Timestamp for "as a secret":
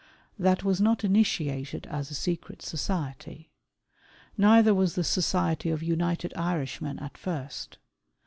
1.85-2.63